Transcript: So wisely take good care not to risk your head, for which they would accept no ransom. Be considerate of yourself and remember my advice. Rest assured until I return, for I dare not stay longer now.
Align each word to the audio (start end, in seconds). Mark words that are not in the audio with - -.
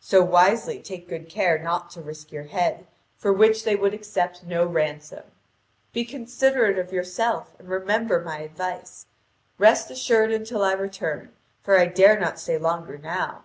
So 0.00 0.22
wisely 0.22 0.80
take 0.80 1.06
good 1.06 1.28
care 1.28 1.58
not 1.58 1.90
to 1.90 2.00
risk 2.00 2.32
your 2.32 2.44
head, 2.44 2.86
for 3.18 3.30
which 3.30 3.64
they 3.64 3.76
would 3.76 3.92
accept 3.92 4.42
no 4.42 4.64
ransom. 4.64 5.24
Be 5.92 6.02
considerate 6.06 6.78
of 6.78 6.94
yourself 6.94 7.52
and 7.58 7.68
remember 7.68 8.22
my 8.22 8.38
advice. 8.38 9.04
Rest 9.58 9.90
assured 9.90 10.32
until 10.32 10.64
I 10.64 10.72
return, 10.72 11.30
for 11.62 11.78
I 11.78 11.84
dare 11.84 12.18
not 12.18 12.40
stay 12.40 12.56
longer 12.56 12.96
now. 12.96 13.44